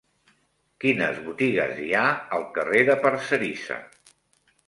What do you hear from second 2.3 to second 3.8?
al carrer de Parcerisa?